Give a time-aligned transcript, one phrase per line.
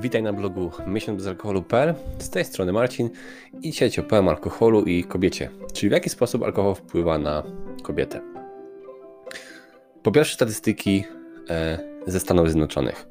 [0.00, 1.94] Witaj na blogu Miesiąc bez alkoholu.pl.
[2.18, 3.10] Z tej strony Marcin
[3.62, 7.42] i dzisiaj ci opowiem alkoholu i kobiecie, czyli w jaki sposób alkohol wpływa na
[7.82, 8.20] kobietę.
[10.02, 11.04] Po pierwsze statystyki
[11.50, 13.06] e, ze Stanów Zjednoczonych.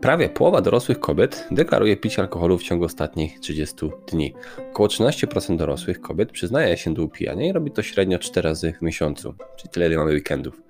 [0.00, 3.76] Prawie połowa dorosłych kobiet deklaruje picie alkoholu w ciągu ostatnich 30
[4.12, 4.34] dni.
[4.70, 8.82] Około 13% dorosłych kobiet przyznaje się do upijania i robi to średnio 4 razy w
[8.82, 10.62] miesiącu, czyli tyle ile mamy weekendów.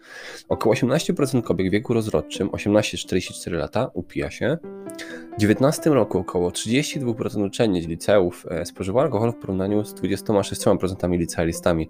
[0.49, 4.59] Około 18% kobiet w wieku rozrodczym 18-44 lata upija się.
[4.99, 11.89] W 2019 roku około 32% uczennic liceów e, spożywało alkohol w porównaniu z 26% licealistami.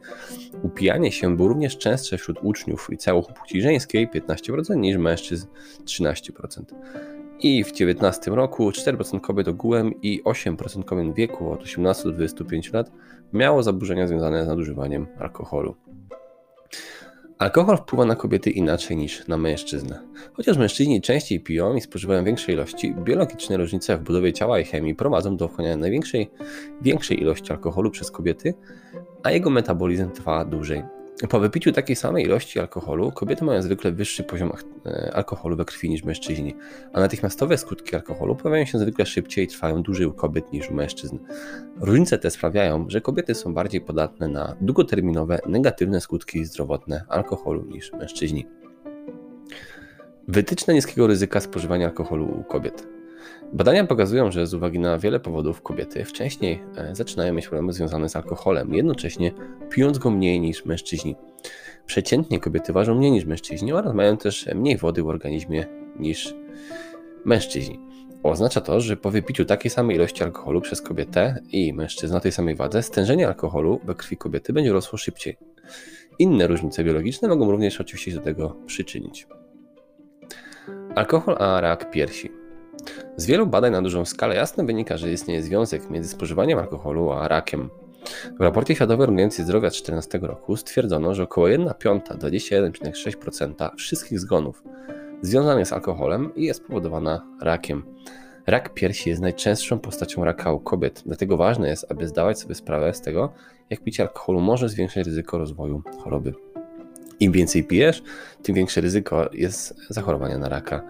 [0.62, 5.46] Upijanie się było również częstsze wśród uczniów liceów płci żeńskiej 15% niż mężczyzn
[5.84, 6.62] 13%.
[7.40, 12.72] I w 2019 roku 4% kobiet ogółem i 8% kobiet wieku od 18 do 25
[12.72, 12.92] lat
[13.32, 15.76] miało zaburzenia związane z nadużywaniem alkoholu.
[17.38, 19.94] Alkohol wpływa na kobiety inaczej niż na mężczyzn.
[20.32, 24.94] Chociaż mężczyźni częściej piją i spożywają większe ilości, biologiczne różnice w budowie ciała i chemii
[24.94, 26.30] prowadzą do wchłaniania największej
[26.82, 28.54] większej ilości alkoholu przez kobiety,
[29.22, 30.97] a jego metabolizm trwa dłużej.
[31.26, 34.52] Po wypiciu takiej samej ilości alkoholu kobiety mają zwykle wyższy poziom
[34.86, 36.54] e, alkoholu we krwi niż mężczyźni,
[36.92, 40.74] a natychmiastowe skutki alkoholu pojawiają się zwykle szybciej i trwają dłużej u kobiet niż u
[40.74, 41.18] mężczyzn.
[41.80, 47.92] Różnice te sprawiają, że kobiety są bardziej podatne na długoterminowe negatywne skutki zdrowotne alkoholu niż
[47.92, 48.46] mężczyźni.
[50.28, 52.97] Wytyczne niskiego ryzyka spożywania alkoholu u kobiet.
[53.52, 58.08] Badania pokazują, że z uwagi na wiele powodów kobiety wcześniej e, zaczynają mieć problemy związane
[58.08, 59.32] z alkoholem, jednocześnie
[59.70, 61.16] pijąc go mniej niż mężczyźni.
[61.86, 65.66] Przeciętnie kobiety ważą mniej niż mężczyźni oraz mają też mniej wody w organizmie
[65.98, 66.34] niż
[67.24, 67.80] mężczyźni.
[68.22, 72.32] Oznacza to, że po wypiciu takiej samej ilości alkoholu przez kobietę i mężczyznę na tej
[72.32, 75.36] samej wadze, stężenie alkoholu we krwi kobiety będzie rosło szybciej.
[76.18, 79.26] Inne różnice biologiczne mogą również oczywiście się do tego przyczynić.
[80.94, 82.30] Alkohol a rak piersi.
[83.16, 87.28] Z wielu badań na dużą skalę jasno wynika, że istnieje związek między spożywaniem alkoholu a
[87.28, 87.70] rakiem.
[88.38, 94.20] W raporcie Światowej Organizacji Zdrowia z 2014 roku stwierdzono, że około 1 piąta, 21,6% wszystkich
[94.20, 94.62] zgonów
[95.22, 97.82] związanych z alkoholem jest spowodowana rakiem.
[98.46, 102.94] Rak piersi jest najczęstszą postacią raka u kobiet, dlatego ważne jest, aby zdawać sobie sprawę
[102.94, 103.32] z tego,
[103.70, 106.34] jak picie alkoholu może zwiększyć ryzyko rozwoju choroby.
[107.20, 108.02] Im więcej pijesz,
[108.42, 110.82] tym większe ryzyko jest zachorowania na raka.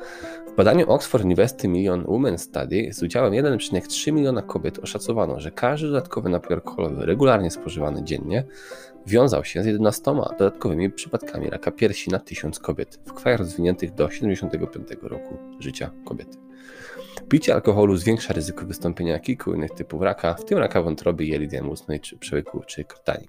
[0.59, 6.29] Badaniu Oxford University Million Women Study z udziałem 1,3 miliona kobiet oszacowano, że każdy dodatkowy
[6.29, 8.45] napój alkoholowy regularnie spożywany dziennie
[9.07, 10.03] wiązał się z 11
[10.39, 16.39] dodatkowymi przypadkami raka piersi na 1000 kobiet w krajach rozwiniętych do 75 roku życia kobiety.
[17.29, 22.01] Picie alkoholu zwiększa ryzyko wystąpienia kilku innych typów raka, w tym raka wątroby, jelit jęcznej,
[22.01, 23.29] czy przełyku, czy krtani.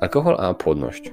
[0.00, 1.12] Alkohol a płodność.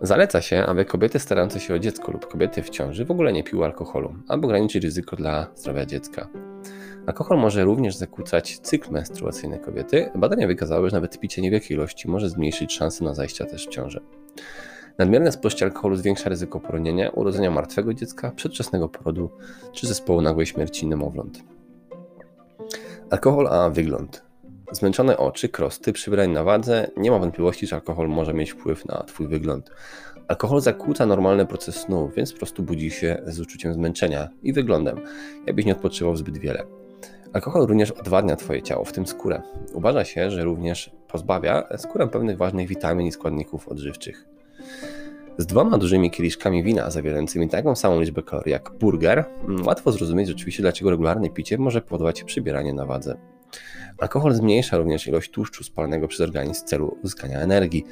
[0.00, 3.44] Zaleca się, aby kobiety starające się o dziecko lub kobiety w ciąży w ogóle nie
[3.44, 6.28] piły alkoholu, aby ograniczyć ryzyko dla zdrowia dziecka.
[7.06, 10.10] Alkohol może również zakłócać cykl menstruacyjny kobiety.
[10.14, 14.00] Badania wykazały, że nawet picie niewielkiej ilości może zmniejszyć szanse na zajście też w ciąży.
[14.98, 19.30] Nadmierne spożycie alkoholu zwiększa ryzyko poronienia, urodzenia martwego dziecka, przedwczesnego porodu
[19.72, 21.42] czy zespołu nagłej śmierci niemowląt.
[23.10, 24.27] Alkohol a wygląd.
[24.72, 29.02] Zmęczone oczy, krosty, przybranie na wadze, nie ma wątpliwości, że alkohol może mieć wpływ na
[29.02, 29.70] Twój wygląd.
[30.28, 35.00] Alkohol zakłóca normalny proces snu, więc po prostu budzi się z uczuciem zmęczenia i wyglądem,
[35.46, 36.64] jakbyś nie odpoczywał zbyt wiele.
[37.32, 39.42] Alkohol również odwadnia Twoje ciało, w tym skórę.
[39.74, 44.24] Uważa się, że również pozbawia skórę pewnych ważnych witamin i składników odżywczych.
[45.38, 49.24] Z dwoma dużymi kieliszkami wina zawierającymi taką samą liczbę kalorii jak burger,
[49.66, 53.37] łatwo zrozumieć rzeczywiście, dlaczego regularne picie może powodować przybieranie na wadze.
[53.98, 57.84] Alkohol zmniejsza również ilość tłuszczu spalnego przez organizm w celu uzyskania energii.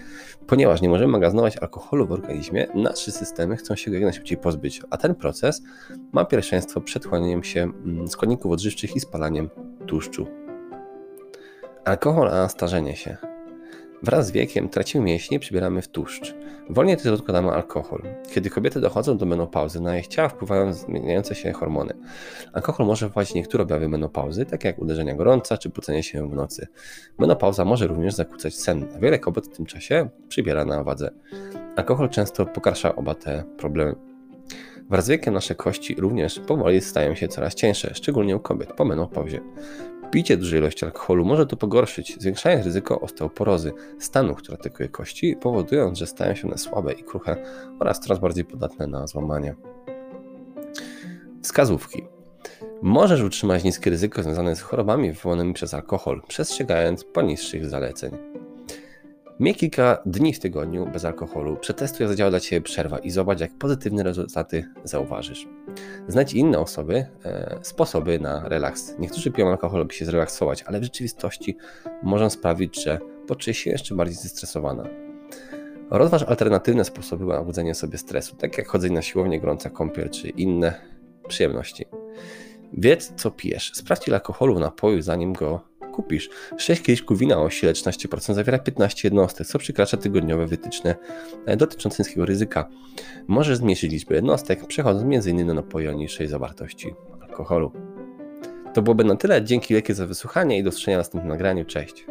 [0.46, 4.82] Ponieważ nie możemy magazynować alkoholu w organizmie, nasze systemy chcą się go jak najszybciej pozbyć,
[4.90, 5.62] a ten proces
[6.12, 9.50] ma pierwszeństwo przed chłonieniem się mm, składników odżywczych i spalaniem
[9.86, 10.26] tłuszczu.
[11.84, 13.25] Alkohol a starzenie się.
[14.02, 16.34] Wraz z wiekiem tracimy mięśnie i przybieramy w tłuszcz.
[16.70, 18.02] Wolniej też odkładamy alkohol.
[18.32, 21.94] Kiedy kobiety dochodzą do menopauzy, na ich ciała wpływają zmieniające się hormony.
[22.52, 26.66] Alkohol może wprowadzić niektóre objawy menopauzy, takie jak uderzenia gorąca czy budzenie się w nocy.
[27.18, 28.88] Menopauza może również zakłócać sen.
[29.00, 31.10] Wiele kobiet w tym czasie przybiera na wadze.
[31.76, 33.94] Alkohol często pogarsza oba te problemy.
[34.90, 38.84] Wraz z wiekiem nasze kości również powoli stają się coraz cieńsze, szczególnie u kobiet po
[38.84, 39.40] menopauzie.
[40.10, 45.98] Picie dużej ilości alkoholu może to pogorszyć, zwiększając ryzyko osteoporozy, stanu, który atakuje kości, powodując,
[45.98, 47.36] że stają się one słabe i kruche
[47.80, 49.54] oraz coraz bardziej podatne na złamanie.
[51.42, 52.02] Wskazówki.
[52.82, 58.16] Możesz utrzymać niskie ryzyko związane z chorobami wywołanymi przez alkohol, przestrzegając poniższych zaleceń.
[59.40, 63.40] Miej kilka dni w tygodniu bez alkoholu, przetestuj, jak zadziała dla Ciebie przerwa i zobacz,
[63.40, 65.48] jak pozytywne rezultaty zauważysz.
[66.08, 68.94] Znajdź inne osoby, e, sposoby na relaks.
[68.98, 71.56] Niektórzy piją alkohol, by się zrelaksować, ale w rzeczywistości
[72.02, 74.88] może sprawić, że poczujesz się jeszcze bardziej zestresowana.
[75.90, 80.28] Rozważ alternatywne sposoby na łagodzenie sobie stresu, tak jak chodzenie na siłownię, gorąca kąpiel czy
[80.28, 80.74] inne
[81.28, 81.84] przyjemności.
[82.72, 83.72] Wiedz, co pijesz.
[83.74, 85.60] Sprawdź ile alkoholu w napoju, zanim go
[85.96, 86.30] kupisz.
[86.58, 90.94] 6 kieliszków wina o sile 13% zawiera 15 jednostek, co przekracza tygodniowe wytyczne
[91.46, 92.68] e, dotyczące niskiego ryzyka.
[93.26, 95.46] Możesz zmniejszyć liczbę jednostek, przechodząc m.in.
[95.46, 97.72] na napoje o niższej zawartości alkoholu.
[98.74, 99.44] To byłoby na tyle.
[99.44, 101.64] Dzięki wielkie za wysłuchanie i do zobaczenia w następnym nagraniu.
[101.64, 102.06] Cześć.